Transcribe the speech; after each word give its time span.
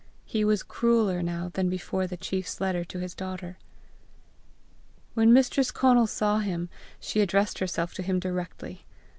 He 0.25 0.43
was 0.43 0.63
crueller 0.63 1.21
now 1.21 1.51
than 1.53 1.69
before 1.69 2.07
the 2.07 2.17
chief's 2.17 2.59
letter 2.59 2.83
to 2.85 2.97
his 2.97 3.13
daughter. 3.13 3.59
When 5.13 5.31
Mistress 5.31 5.69
Conal 5.69 6.07
saw 6.07 6.39
him, 6.39 6.69
she 6.99 7.19
addressed 7.21 7.59
herself 7.59 7.93
to 7.93 8.01
him 8.01 8.19
directly. 8.19 8.87